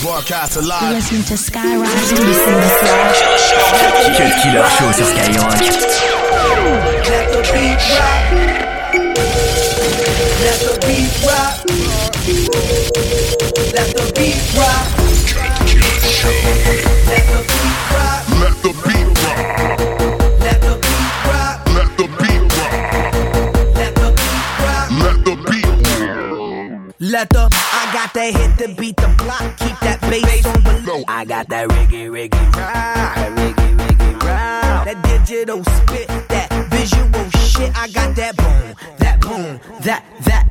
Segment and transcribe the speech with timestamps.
[0.00, 0.82] Broadcast alive.
[0.82, 1.84] You're listening to Skyrock.
[4.16, 5.60] Cut Killer Show sur Skyrock.
[7.08, 8.57] Let the beat rock.
[27.08, 29.40] Let the I got that hit to beat the block.
[29.56, 31.04] Keep that bass on below.
[31.08, 32.52] I got that reggae, reggae.
[32.52, 34.84] That reggae, reggae rock.
[34.84, 37.72] That digital spit, that visual shit.
[37.74, 38.97] I got that boom,
[39.28, 40.04] that boom, that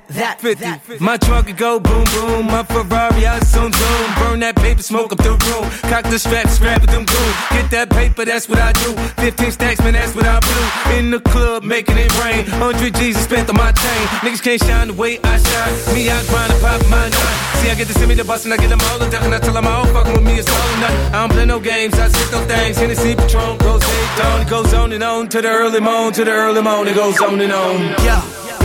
[0.10, 1.04] that that 50.
[1.04, 2.48] My trunk could go boom boom.
[2.48, 4.08] My Ferrari, I zoom zoom.
[4.20, 5.70] Burn that paper, smoke up the room.
[5.92, 7.34] Cock the strap, strap it, them goon.
[7.52, 8.94] Get that paper, that's what I do.
[9.22, 10.96] 15 stacks, man, that's what I do.
[10.98, 12.46] In the club, making it rain.
[12.60, 14.04] 100 G's spent on my chain.
[14.24, 15.96] Niggas can't shine the way I shine.
[15.96, 17.38] Me, I grind and pop my nine.
[17.60, 19.24] See, I get to send me the bus and I get them all the duck.
[19.24, 21.14] And I tell them all fucking with me, it's all nothing.
[21.14, 22.78] I don't play no games, I sit no things.
[22.78, 24.42] Hennessy Patron goes on.
[24.42, 26.88] It goes on and on to the early morn, to the early morn.
[26.88, 27.82] It goes on and on.
[28.08, 28.18] Yo,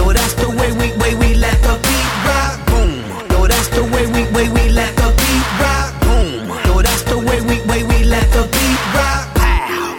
[0.03, 2.59] yo, that's the way we way we let the beat rock.
[2.67, 2.91] Boom.
[3.31, 5.91] Yo, that's the way we way we let the beat rock.
[6.03, 6.49] Boom.
[6.67, 9.35] Yo, that's the way we way we let the beat rock.
[9.35, 9.97] Pow.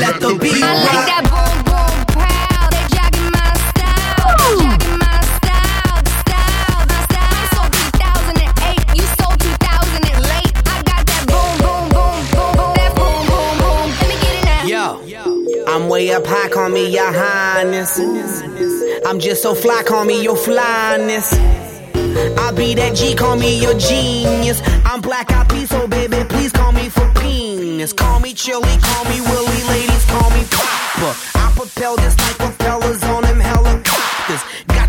[0.00, 1.06] Let the beat I like rock.
[1.06, 1.65] that boom
[15.96, 17.98] Way up high, call me your highness.
[19.06, 21.32] I'm just so fly, call me your flyness.
[21.32, 24.60] I be that G, call me your genius.
[24.84, 27.94] I'm black eyed peas, so baby, please call me for penis.
[27.94, 31.16] Call me chili, call me willy, ladies, call me Papa.
[31.34, 34.42] I propel this like propellers on them helicopters.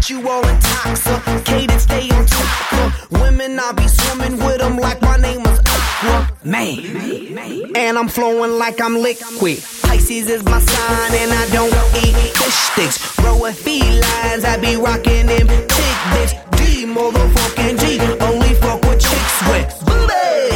[0.10, 3.60] You all intoxicated, stay on top women.
[3.60, 7.76] I be swimming with them like my name was Aquaman.
[7.76, 9.62] And I'm flowing like I'm liquid.
[9.84, 13.20] Pisces is my sign, and I don't eat fish sticks.
[13.20, 16.34] Row of felines, I be rocking them bits.
[16.56, 20.56] D motherfucking G, only fuck with chicks with booty.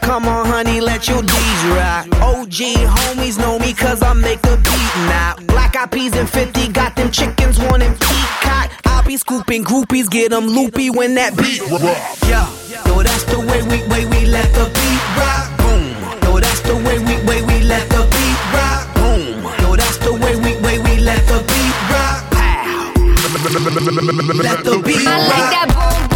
[0.00, 2.06] Come on, honey, let your D's rock.
[2.22, 5.34] OG homies know me cause I make the beat now.
[5.48, 8.70] Black eyed peas and 50 got them chickens wanting peacock.
[9.06, 11.80] I be scooping groupies, get them loopy when that beat rock.
[12.26, 12.42] Yo,
[12.90, 15.46] yo, that's the way we, way we let the beat rock.
[15.58, 15.94] Boom.
[16.24, 18.94] Yo, that's the way we, way we let the beat rock.
[18.96, 19.44] Boom.
[19.62, 22.30] Yo, that's the way we, way we let the beat rock.
[22.32, 22.90] Pow.
[24.42, 25.14] Let the beat rock.
[25.14, 26.15] I like that boom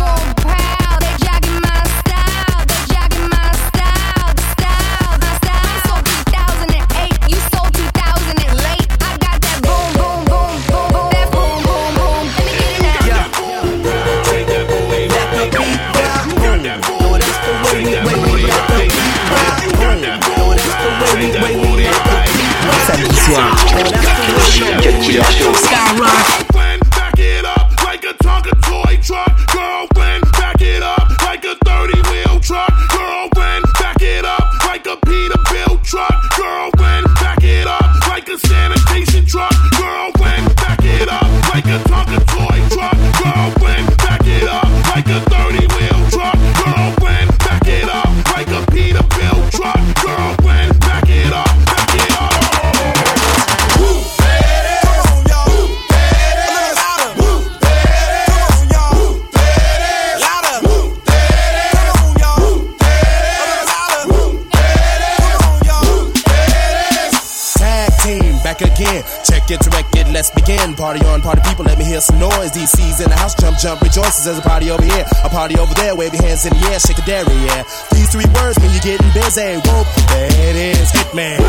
[68.90, 69.04] again.
[69.24, 70.74] Check it, direct it, let's begin.
[70.74, 72.50] Party on, party people, let me hear some noise.
[72.52, 74.24] DC's in the house, jump, jump, rejoices.
[74.24, 75.94] There's a party over here, a party over there.
[75.96, 77.62] Wave your hands in the air, shake a dairy, yeah.
[77.92, 79.54] These three words mean you're getting busy.
[79.54, 81.40] Whoop, there it is, Hitman.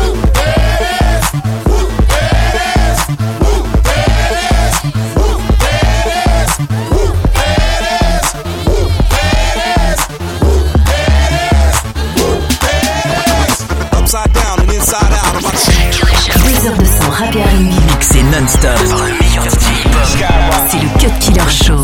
[3.02, 3.41] Upside
[18.32, 18.70] non-stop.
[20.68, 21.81] C'est le Cut Killer Show.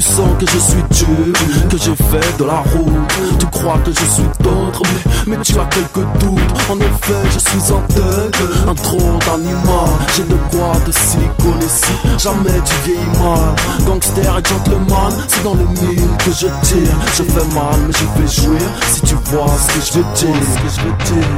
[0.00, 1.32] Tu sens que je suis Dieu,
[1.68, 3.38] que j'ai fait de la route.
[3.38, 4.80] Tu crois que je suis d'autres,
[5.26, 8.30] mais Mais tu as quelques doutes, en effet je suis en deuil
[8.66, 13.54] Un trop d'animal, j'ai de quoi te siliconer si jamais tu vieillis mal.
[13.86, 16.96] Gangster et gentleman, c'est dans le mille que je tire.
[17.16, 20.42] Je fais mal mais je vais jouir si tu vois ce que je veux dire.
[20.50, 21.28] Ce que je veux dire.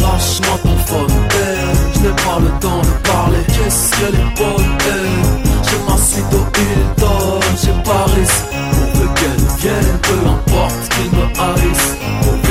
[0.00, 3.44] Lâche-moi ton phone, eh, je n'ai pas le temps de parler.
[3.46, 7.40] Qu'est-ce qu'elle est bonne, eh, je m'en suis Hilton.
[7.62, 12.41] J'ai Paris, on veut qu'elle vienne, peu importe qu'il me haïsse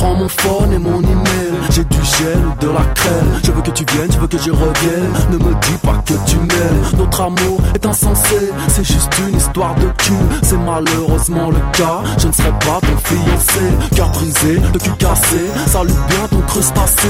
[0.00, 1.52] Prends mon phone et mon email.
[1.68, 3.38] J'ai du gel ou de la crème.
[3.44, 5.12] Je veux que tu viennes, je veux que je revienne.
[5.30, 6.82] Ne me dis pas que tu m'aimes.
[6.96, 8.50] Notre amour est insensé.
[8.68, 12.00] C'est juste une histoire de cul C'est malheureusement le cas.
[12.16, 13.60] Je ne serai pas ton fiancé.
[13.94, 15.40] Cœur brisé, le cul cassé.
[15.66, 17.08] Salut bien ton crustacé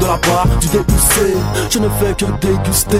[0.00, 1.34] De la part du dépoussé
[1.70, 2.98] Je ne fais que déguster.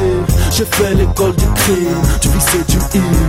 [0.51, 2.03] J'ai fait l'école du crime.
[2.21, 2.79] Du et du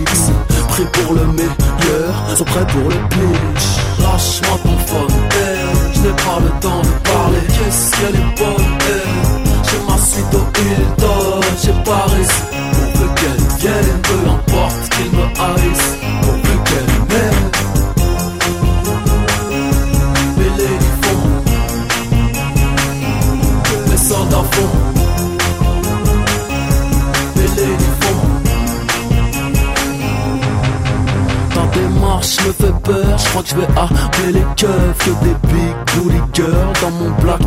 [0.00, 0.30] X.
[0.70, 5.28] Pris pour le meilleur Sont prêts pour le pitch Lâche-moi ton phone,
[6.02, 7.44] n'ai pas le temps de parler.
[7.48, 9.08] Qu'est-ce qu'elle est bonne, eh,
[9.68, 12.32] je m'assis au Hilton, j'ai Paris.
[12.72, 15.88] Pourvu qu'elle vienne, peu importe qu'il me haïsse,
[32.30, 34.98] démarche me fait peur, je crois que je vais appeler les keufs.
[34.98, 37.40] Que des big booty girls dans mon black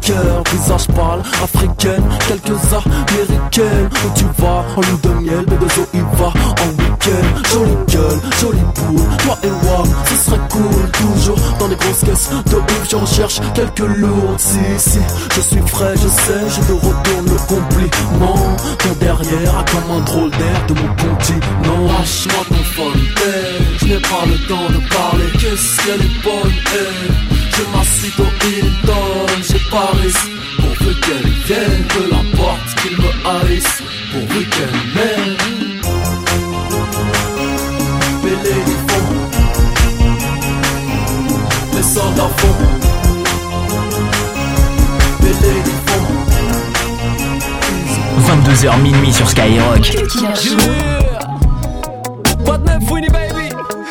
[0.00, 3.88] cœur Visage pâle, africaine, quelques américaines.
[4.04, 8.60] Où tu vas en lune de miel, B2O il va en week-end Jolie gueule, jolie
[8.74, 10.90] boule, toi et moi, ce serait cool.
[10.92, 14.38] Toujours dans des grosses caisses de ouf, je recherche quelques lourdes.
[14.38, 14.98] Si, si,
[15.34, 18.56] je suis frais, je sais, je te retourne le compliment.
[18.78, 21.86] Ton derrière a comme un drôle d'air de mon continent.
[21.86, 25.30] Lâche-moi ton phone, eh, je n'ai pas le temps de parler.
[25.34, 27.12] Qu'est-ce qu'elle est bonne, eh,
[27.56, 30.14] je m'assis au Hilton, j'ai Paris
[30.56, 33.82] Pourvu qu'elle vienne, peu importe qu'il me haïsse.
[34.12, 35.65] Pourvu qu'elle m'aime
[41.96, 42.48] Les soldats font
[45.22, 46.04] Les ladies font
[48.20, 49.96] 22h minuit sur Skyrock.
[52.44, 53.48] Pas de neuf, Winnie Baby.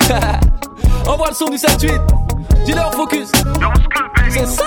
[1.08, 2.00] Envoie le son du 7-8
[2.66, 3.32] Dis-leur focus.
[4.30, 4.66] C'est ça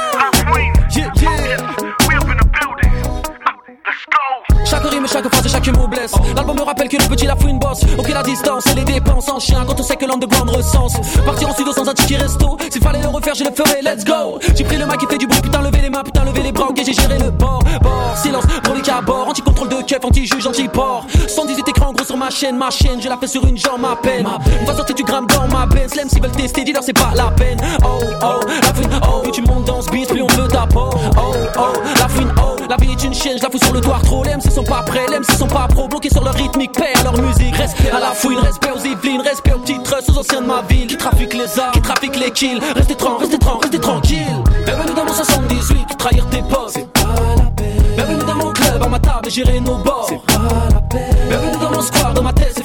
[5.08, 6.12] chaque phrase et chaque mot blesse.
[6.36, 7.82] L'album me rappelle que le petit la fouine bosse.
[7.98, 10.94] Ok, la distance et les dépenses en chien quand on sait que l'underground recense.
[11.24, 12.56] Partir en studio sans un ticket resto.
[12.70, 14.38] S'il fallait le refaire, je le ferais, let's go.
[14.54, 16.52] J'ai pris le mic qui fait du bruit, putain, levez les mains, putain, levez les
[16.52, 16.68] bras.
[16.68, 19.28] Ok, j'ai géré le bord, bord, silence, brolique à bord.
[19.28, 21.06] Anti-contrôle de keuf, anti-juge, anti-port.
[21.26, 23.96] 118 écrans gros sur ma chaîne, ma chaîne, je la fais sur une jambe, ma
[23.96, 24.26] peine.
[24.60, 25.88] Une fois sorti, tu grammes dans ma peine.
[25.88, 27.58] Slam, s'ils veulent tester, dis-leur, c'est pas la peine.
[27.84, 30.66] Oh, oh, la fouine, oh, plus tu montes dans ce beat, plus on veut ta
[30.66, 30.90] peau.
[31.16, 32.32] Oh, oh, la fouine,
[32.68, 34.22] la vie est une chienne, je la fous sur le toit trop.
[34.24, 36.92] Les MC sont pas prêts, les MC sont pas pro, bloqués sur leur rythmique, paix
[36.98, 37.56] à leur musique.
[37.56, 40.62] Respect à la fouine, respect aux Yvelines, respect aux petites trusses, aux anciens de ma
[40.62, 40.86] ville.
[40.86, 42.60] Qui trafiquent les armes, qui trafiquent les kills.
[42.76, 44.44] Restez tranquille, restez tranquille, restez tranquille.
[44.66, 46.70] Bienvenue dans mon 78, tu trahir tes potes.
[46.74, 47.82] C'est pas la peine.
[47.96, 50.06] Bienvenue dans mon club, à ma table, et gérer nos bords.
[50.08, 51.16] C'est pas la peine.
[51.28, 52.57] Bienvenue dans mon square, dans ma tête,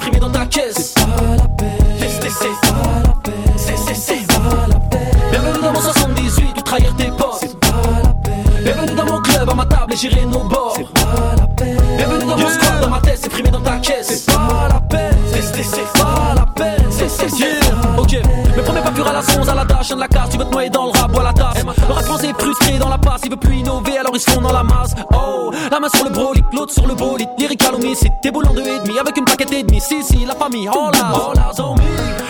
[9.95, 10.73] gérer nos bords.
[10.75, 11.77] C'est pas la peine.
[11.97, 14.25] Bienvenue dans mon square, dans ma tête, c'est frimé dans ta caisse.
[14.25, 15.17] C'est pas la peine.
[15.31, 16.85] C'est, c'est, c'est pas la peine.
[16.89, 17.59] C'est, c'est, c'est
[17.97, 18.17] Ok,
[18.55, 20.45] mes premiers pas purs à la sonze, à la dash, de la casse, tu veux
[20.45, 21.63] te noyer dans le rap ou à la tasse.
[21.63, 24.29] Le rap français est frustré dans la passe, il veut plus innover, alors ils se
[24.31, 24.93] font dans la masse.
[25.13, 28.61] Oh, la main sur le brolic, l'autre sur le bolide, lyrical homicide, t'es boulant de
[28.61, 31.51] et demi, avec une paquette et demi, si, si, la famille, oh là, oh là,
[31.53, 31.83] zombie.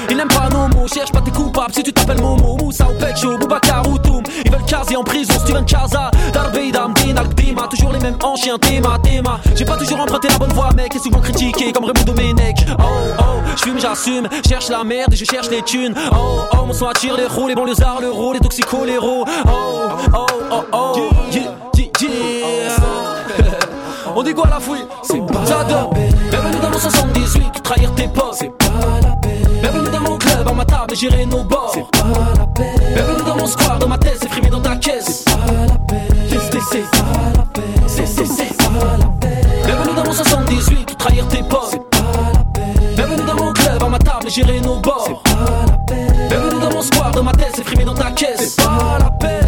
[0.09, 2.93] Ils n'aiment pas nos mots, cherche pas tes coupables, si tu t'appelles Momo, Moussa ou
[2.99, 4.21] Pecho, Boubacar ou Toum.
[4.45, 7.02] Ils veulent caser en prison, Steven Kaza, Darbeidam, Dinal, Dima,
[7.75, 9.39] toujours les mêmes en chien, Théma, Théma.
[9.55, 12.65] J'ai pas toujours emprunté la bonne voie, mec, et souvent critiqué comme Raymond Domenech.
[12.77, 12.83] Oh,
[13.19, 13.23] oh,
[13.55, 15.95] j'fume, j'assume, cherche la merde et je cherche les thunes.
[16.11, 18.97] Oh, oh, mon son attire les roues, les bons lézards, le roux, les toxicos, les
[18.97, 19.25] roux.
[19.47, 19.49] Oh,
[20.13, 21.41] oh, oh, oh, yeah,
[21.75, 22.75] yeah, yeah.
[24.15, 24.85] On dit quoi la fouille?
[25.01, 25.93] C'est pas J'adore.
[26.29, 28.67] Bienvenue dans mon 78, tu trahir tes potes C'est pas
[29.01, 29.59] la peine.
[29.61, 31.71] Bienvenue dans mon club, à ma table, gérer nos bords.
[31.73, 32.93] C'est pas la peine.
[32.93, 35.25] Bienvenue dans mon square, dans ma tête, c'est frimé dans ta caisse.
[35.25, 36.13] C'est pas la peine.
[36.71, 36.97] C'est pas
[37.35, 37.62] la peine
[39.65, 41.79] Bienvenue dans mon 78, tu trahir tes potes.
[42.95, 45.21] Bienvenue dans mon club, à ma table, et gérer nos bords.
[46.29, 48.55] Bienvenue dans mon square, dans ma tête, c'est frimé dans ta caisse.
[48.55, 49.42] C'est pas la peine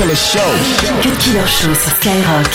[0.00, 0.50] Killer Show.
[1.02, 2.48] Cut Killer Show sur Skyrock.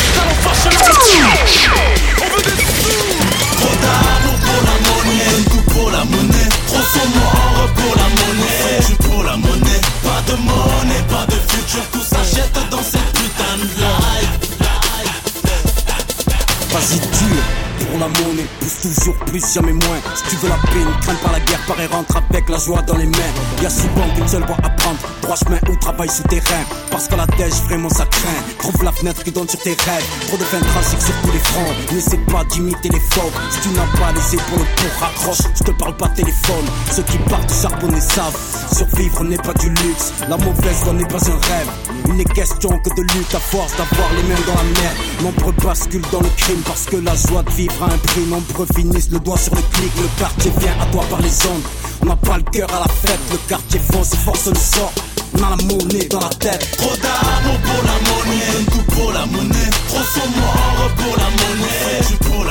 [3.51, 6.49] Trop d'amour pour la monnaie, tout pour la monnaie.
[6.65, 8.81] Trop sont morts pour la monnaie.
[8.87, 11.83] Tu pour la monnaie, pas de monnaie, pas de futur.
[11.91, 14.33] Tout s'achète dans cette putain de life.
[16.71, 17.54] Vas-y dur
[17.95, 19.99] pour la monnaie, pousse toujours plus, jamais moins.
[20.15, 22.81] Si tu veux la paix, ne crains pas la guerre, pareil rentre avec la joie
[22.81, 23.33] dans les mains.
[23.61, 26.63] Y'a souvent qu'une seule voie à prendre, trois chemins ou travail souterrain.
[26.91, 28.41] Parce qu'à la dèche, vraiment ça craint.
[28.59, 30.05] Trouve la fenêtre qui donne sur tes rêves.
[30.27, 31.73] Trop de fin tragique sur tous les fronts.
[31.93, 33.33] N'essaie pas d'imiter les fautes.
[33.51, 36.65] Si tu n'as pas les épaules pour raccroche, je te parle pas téléphone.
[36.91, 38.37] Ceux qui partent charbonner savent.
[38.75, 41.69] Survivre n'est pas du luxe, la mauvaise voie n'est pas un rêve.
[42.07, 44.91] Il n'est question que de lutte à force d'avoir les mains dans la mer.
[45.21, 48.25] Nombreux basculent dans le crime parce que la joie de vivre un prix.
[48.27, 49.91] Nombreux finissent le doigt sur le clic.
[49.97, 51.63] Le quartier vient à toi par les ondes.
[52.01, 53.19] On n'a pas le cœur à la fête.
[53.31, 54.93] Le quartier fonce et force le sort.
[55.33, 56.77] On a la monnaie dans la tête.
[56.77, 59.69] Trop d'amour pour la monnaie, tout pour la monnaie.
[59.87, 59.99] Trop.
[60.13, 60.21] Tu
[60.95, 62.44] pour la monnaie,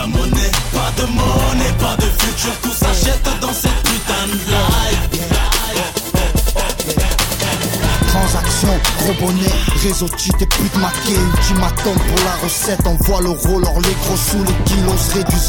[9.84, 14.16] réseau cheat et pute maquée Ultimatum pour la recette, on voit le roller Les gros
[14.16, 14.94] sous les kilos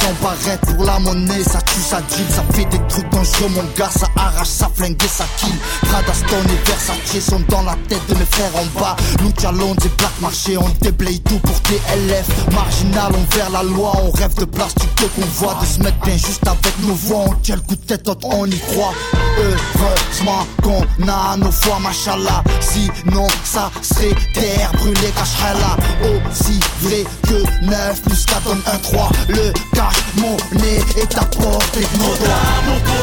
[0.04, 0.62] en barrette.
[0.62, 4.08] Pour la monnaie, ça tue, ça deal Ça fait des trucs dangereux, mon gars, ça
[4.16, 5.56] arrache, ça flingue et ça kill.
[5.84, 8.96] Prada Stone et Versace sont dans la tête de mes frères en bas.
[9.22, 13.94] Lucha Londres et Black Marché, on déblaye tout pour TLF Marginal, on vers la loi,
[14.04, 17.62] on rêve de plastique qu'on voit De se mettre bien juste avec nos voix, le
[17.62, 18.94] coup de tête, on y croit?
[19.38, 22.44] Heureusement qu'on a nos fois, machallah.
[22.60, 25.78] Sinon ça serait terre brûlée là
[26.10, 31.80] Aussi vrai que 9 plus 4 donne 1 3 Le cash monnaie est à portée
[31.82, 32.95] de nos doigts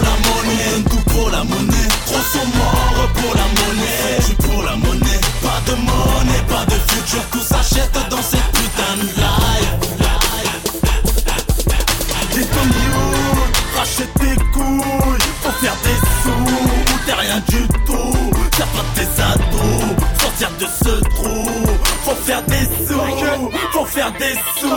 [24.11, 24.69] des sous.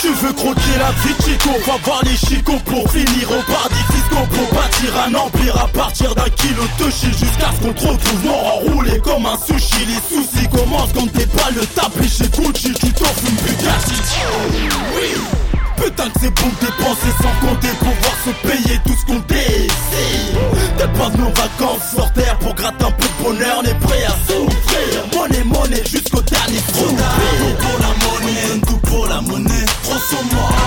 [0.00, 4.26] Tu veux croquer la vie Chico, va voir les chicots pour finir au paradis fiscaux
[4.30, 8.24] Pour bâtir un empire à partir d'un kilo de shit Jusqu'à ce qu'on te retrouve
[8.24, 9.86] mort enroulé comme un sushi.
[9.86, 12.72] Les soucis commencent quand t'es pas le tapis chez Gucci.
[12.74, 13.94] Tu t'offres une Bugatti.
[14.94, 15.20] Oui.
[15.76, 19.18] Putain que c'est bon de dépenser sans compter pour voir se payer tout ce qu'on
[19.28, 19.68] désire.
[20.98, 23.62] Venu en vacances sur terre pour gratter un peu de bonheur On
[30.10, 30.57] monnaie Trop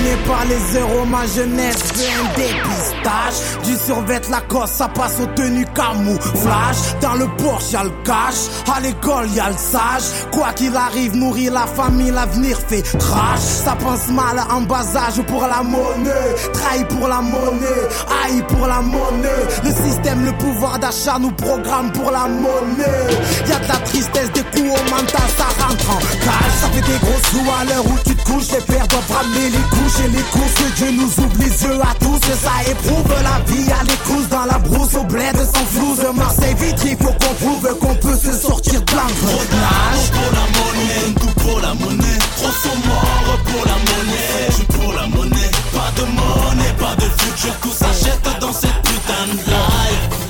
[0.00, 3.64] Contaminé par les zéros, ma jeunesse fait un dépistage.
[3.64, 6.76] Du survêt Lacoste, ça passe aux tenues camouflage.
[7.00, 8.48] Dans le Porsche, y'a le cash.
[8.74, 10.04] À l'école, y'a le sage.
[10.32, 13.40] Quoi qu'il arrive, nourrir la famille, l'avenir fait trash.
[13.40, 16.34] Ça pense mal en bas âge pour la monnaie.
[16.52, 17.88] Trahi pour la monnaie,
[18.24, 19.28] haï pour la monnaie.
[19.64, 23.10] Le système, le pouvoir d'achat nous programme pour la monnaie.
[23.48, 26.52] Y'a de la tristesse, des coups au mental, ça rentre en cash.
[26.60, 29.50] Ça fait des gros sous à l'heure où tu te couches, les pères doivent ramener
[29.50, 30.54] les couches et les courses.
[30.54, 34.44] Que Dieu nous oublie, Dieu à tous, que ça éprouve la vie à l'écluse dans
[34.44, 36.00] la brousse au bled sans flouze.
[36.14, 40.10] Marseille vite, il faut qu'on prouve qu'on peut se sortir de l'engrenage.
[40.12, 44.92] pour la monnaie, tout pour la monnaie Trop sont morts pour la monnaie Tu pour
[44.92, 50.20] la monnaie, pas de monnaie, pas de futur Tout s'achète dans cette putain de life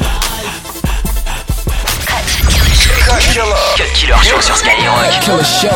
[3.07, 3.55] Cut Killer.
[3.77, 5.21] Cut Killer Show sur Skyrock.
[5.21, 5.69] Killer Show.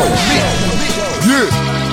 [1.26, 1.84] Yeah.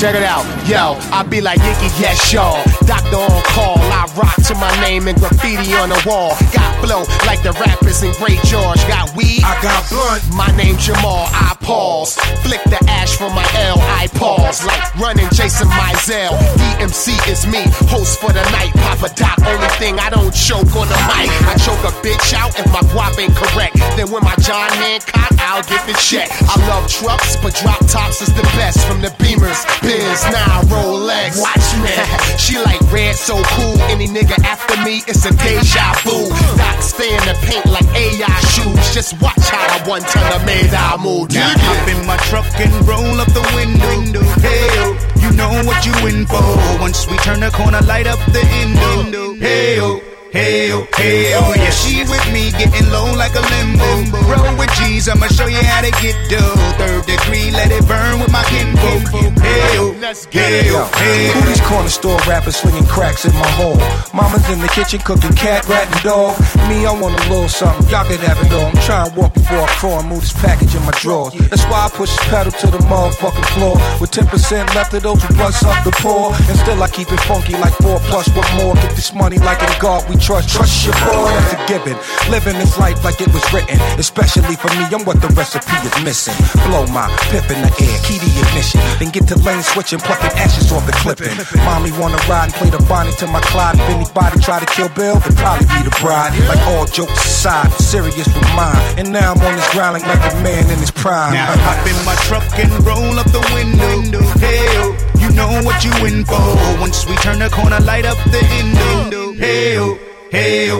[0.00, 2.64] Check it out, yo, I be like Iggy Yes, y'all.
[2.86, 6.30] Doctor on call, I rock to my name and graffiti on the wall.
[6.54, 8.80] Got flow like the rappers in Great George.
[8.88, 10.22] Got weed, I got blunt.
[10.34, 12.16] My name Jamal, I pause.
[12.42, 14.64] Flick the ash from my L, I pause.
[14.64, 16.34] Like running Jason Mizell.
[16.58, 18.72] DMC is me, host for the night.
[18.74, 21.28] Papa Doc, only thing I don't choke on the mic.
[21.46, 23.76] I choke a bitch out if my guap ain't correct.
[23.96, 26.28] Then when my John Hancock, I'll get the check.
[26.48, 28.86] I love trucks, but drop tops is the best.
[28.86, 31.40] From the Beamers, Biz, now Rolex.
[31.40, 31.92] Watch me.
[32.38, 33.78] she like red, so cool.
[33.92, 36.28] Any nigga after me, it's a deja vu.
[36.56, 38.94] Doc stay in the paint like AI shoes.
[38.94, 41.30] Just watch how I one ton of made I move.
[41.30, 44.22] Now hop in my truck and roll up the window.
[44.40, 46.42] Hey, oh, you know what you in for.
[46.80, 49.34] Once we turn the corner, light up the endo.
[49.34, 50.09] Hey, oh.
[50.32, 54.14] Hey hey oh, yeah, she with me, getting low like a limbo.
[54.30, 56.54] Roll with G's, I'ma show you how to get dough.
[56.78, 59.10] Third degree, let it burn with my kinfolk.
[59.10, 59.90] Hey oh,
[60.30, 63.74] hey oh, hey Who these corner store rappers slinging cracks in my hole?
[64.14, 66.38] Mama's in the kitchen cooking cat, rat, and dog.
[66.70, 67.90] Me, I want a little something.
[67.90, 68.70] Y'all can have it all.
[68.70, 71.34] I'm trying to walk before I crawl and move this package in my drawers.
[71.50, 73.74] That's why I push this pedal to the motherfucking floor.
[73.98, 74.30] With 10%
[74.76, 76.30] left of those who bust up the poor.
[76.46, 78.30] And still I keep it funky like four plus.
[78.30, 78.74] What more?
[78.78, 80.48] Get this money like in God we trust.
[80.52, 81.96] Trust your boy, that's a given.
[82.30, 83.80] Living this life like it was written.
[83.98, 86.36] Especially for me, I'm what the recipe is missing.
[86.68, 88.80] Blow my pip in the air, key to ignition.
[89.00, 91.34] Then get to lane switching, plucking ashes off the clipping.
[91.64, 93.76] Mommy wanna ride and play the Bonnie to my Clyde.
[93.76, 96.36] If anybody try to kill Bill, it'd probably be the bride.
[96.48, 98.76] Like all jokes aside, serious with mine.
[98.98, 101.32] And now I'm on this ground like, a man in his prime.
[101.32, 104.20] Now hop in my truck and roll up the window.
[104.22, 106.40] Oh, you know what you in for.
[106.80, 109.32] Once we turn the corner, light up the window.
[109.32, 110.70] Hey hey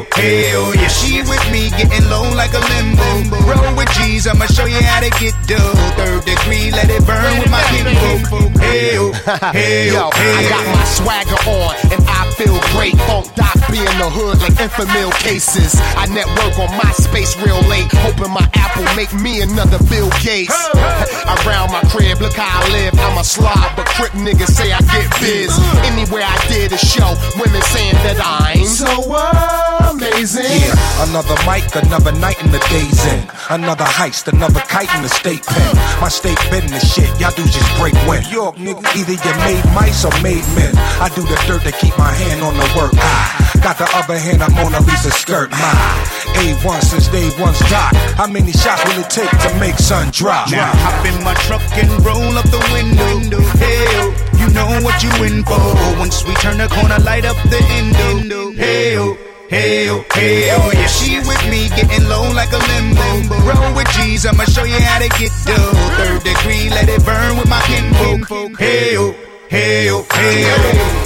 [0.55, 3.37] oh, yeah, she with me, getting low like a limbo.
[3.47, 5.75] Roll with G's, I'ma show you how to get dough.
[5.99, 8.31] Third degree, let it burn with my kinfolk.
[8.63, 9.13] Oh,
[9.53, 12.95] hey Yo, oh, I got my swagger on and I feel great.
[13.11, 15.75] Funk Doc be in the hood like infamil cases.
[15.99, 20.55] I network on MySpace real late, hoping my Apple make me another Bill Gates.
[21.43, 22.95] Around my crib, look how I live.
[22.99, 25.51] I'm a slob, but crip niggas say I get biz.
[26.11, 27.07] Anywhere I did a show,
[27.39, 29.15] women saying that I'm so
[29.95, 30.43] amazing.
[30.43, 33.31] Yeah, another mic, another night in the days in.
[33.47, 35.71] Another heist, another kite in the state pen.
[36.03, 38.27] My state been the shit, y'all do just break wind.
[38.27, 40.75] York, nigga, either you made mice or made men.
[40.99, 42.91] I do the dirt to keep my hand on the work.
[42.99, 45.55] I got the other hand, I'm Mona Lisa skirt.
[45.55, 45.79] My
[46.43, 47.95] A1 since day one's dot.
[48.19, 50.51] How many shots will it take to make sun drop?
[50.51, 53.39] Now hop in my truck and roll up the window.
[53.63, 55.59] Hey oh, you know what you in for.
[55.99, 57.61] Once we turn the corner, light up the
[58.07, 58.53] window.
[58.53, 59.17] Hey oh.
[59.51, 63.35] Hey oh, hey yeah, she with me, getting low like a limbo.
[63.43, 65.73] Roll with G's, I'ma show you how to get dough.
[65.99, 68.57] Third degree, let it burn with my kinfolk.
[68.61, 69.13] Hey oh,
[69.49, 71.00] hey oh, hey oh.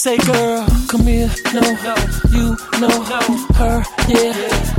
[0.00, 1.30] Say, girl, come here.
[1.52, 1.60] No,
[2.32, 3.02] you know
[3.60, 3.84] her.
[4.08, 4.32] Yeah,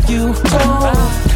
[0.10, 0.94] you know.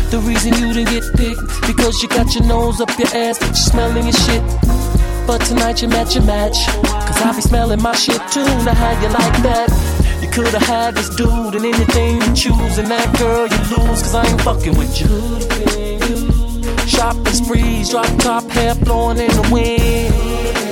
[0.10, 3.50] The reason you didn't get picked because you got your nose up your ass, but
[3.50, 4.42] you smelling your shit.
[5.28, 6.66] But tonight you match your match.
[6.82, 8.50] Cause I be smelling my shit too.
[8.66, 9.70] Now how you like that?
[10.20, 14.02] You could've had this dude and anything you choose, and that girl you lose.
[14.02, 15.14] Cause I ain't fucking with you.
[16.88, 20.65] Shopping sprees, drop top, hair blowing in the wind.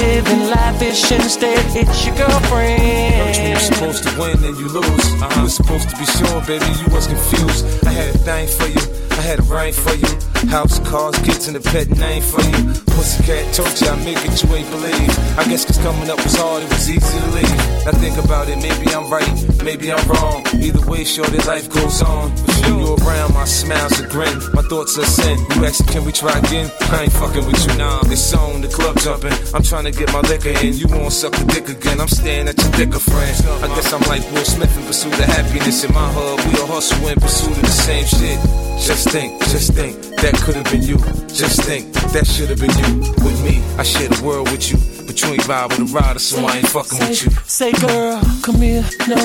[0.00, 3.36] Living lavish instead, it's your girlfriend.
[3.36, 5.06] You were supposed to win and you lose.
[5.20, 5.28] Uh-huh.
[5.36, 7.84] You were supposed to be sure, baby, you was confused.
[7.86, 10.08] I had a thing for you, I had a ring for you.
[10.48, 12.72] House, cars, kids, and a pet name for you.
[12.96, 15.12] Pussycat told you I make it, you ain't believe.
[15.38, 17.84] I guess cause coming up was hard, it was easy to leave.
[17.84, 20.46] Now think about it, maybe I'm right, maybe I'm wrong.
[20.54, 22.32] Either way, sure, that life goes on.
[22.70, 25.36] You around, my smile's a grin, my thoughts are sin.
[25.56, 26.70] You asking, can we try again?
[26.94, 27.98] I ain't fucking with you now.
[28.04, 29.34] It's on, the club jumping.
[29.52, 30.74] I'm trying to get my liquor in.
[30.74, 32.00] You won't suck the dick again.
[32.00, 33.34] I'm staring at your thicker friend.
[33.64, 35.82] I guess I'm like Will Smith in pursuit of happiness.
[35.82, 38.38] In my hub, we all hustle in pursuit of the same shit.
[38.78, 40.98] Just think, just think, that could have been you.
[41.26, 43.00] Just think, that should have been you.
[43.24, 44.99] With me, I share the world with you.
[45.10, 47.32] But you ain't vibe with a rider, so I ain't fucking with you.
[47.44, 48.86] Say, girl, come here.
[49.08, 49.16] No,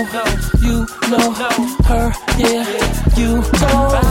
[0.66, 0.82] you
[1.14, 1.30] know
[1.86, 2.10] her.
[2.42, 2.66] Yeah,
[3.14, 4.02] you know.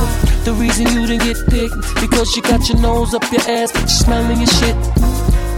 [0.47, 3.83] The reason you didn't get picked because you got your nose up your ass, but
[3.83, 4.77] you smelling your shit.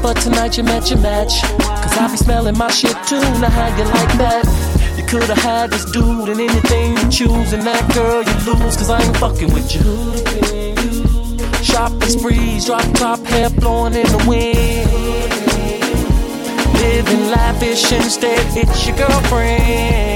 [0.01, 1.43] But tonight you match your match.
[1.85, 3.21] Cause I be smelling my shit too.
[3.21, 4.97] Now how you like that?
[4.97, 8.75] You could've had this dude and anything you choose, and that girl you lose.
[8.75, 9.85] Cause I ain't fucking with you.
[11.63, 15.46] Shopping sprees, drop top, hair blowing in the wind.
[16.81, 20.16] Living lavish instead, it's your girlfriend.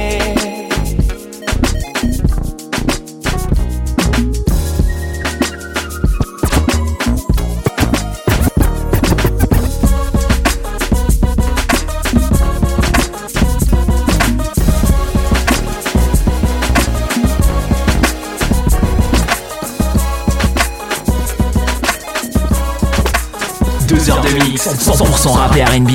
[24.60, 25.90] 100% rap et R&B.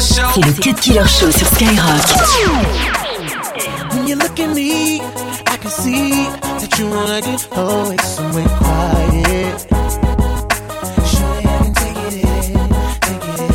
[0.00, 2.06] C'est le Cut Killer Show sur Skyrock.
[3.92, 6.26] When you look at me, I can see
[6.58, 9.66] that you wanna get away somewhere quiet.
[11.06, 12.68] Surely I can take it in,
[13.00, 13.50] take it in.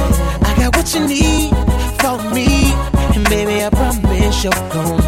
[0.45, 1.53] I got what you need
[1.99, 2.73] for me,
[3.13, 5.04] and baby I promise you're gonna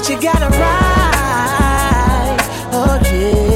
[0.00, 2.38] but you gotta ride.
[2.72, 3.49] Oh yeah.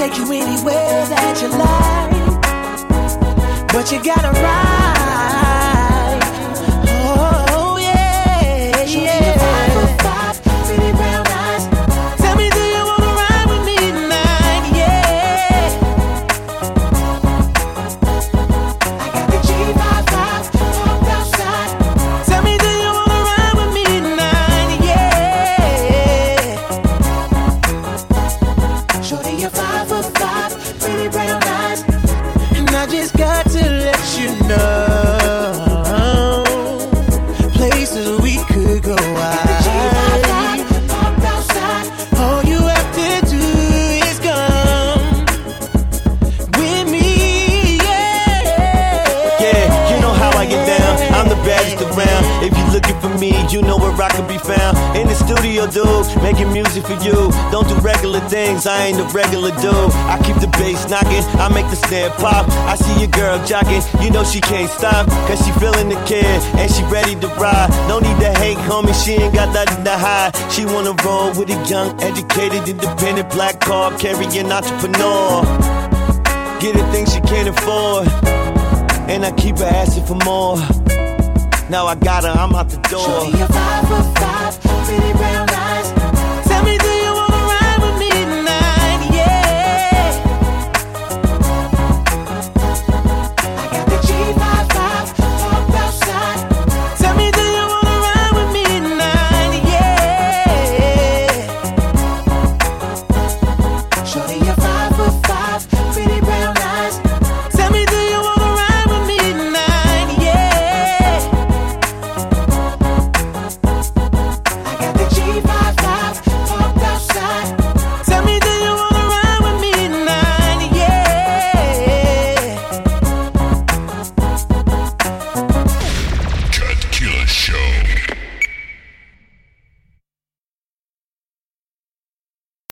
[0.00, 2.10] Take you anywhere that you like.
[3.70, 5.69] But you gotta ride.
[53.52, 54.76] You know where I can be found.
[54.96, 57.30] In the studio, dude, making music for you.
[57.50, 59.90] Don't do regular things, I ain't a regular dude.
[60.06, 62.48] I keep the bass knocking, I make the snare pop.
[62.70, 65.06] I see your girl jogging, you know she can't stop.
[65.26, 66.24] Cause she feeling the kid
[66.58, 67.70] and she ready to ride.
[67.88, 70.32] No need to hate, homie, she ain't got nothing to hide.
[70.52, 75.42] She wanna roll with a young, educated, independent black carb carrying entrepreneur.
[76.60, 78.08] Get the things she can't afford.
[79.10, 80.89] And I keep her asking for more.
[81.70, 82.98] Now I got her, I'm out the door.
[82.98, 85.49] Shorty, you're five for five, pretty brown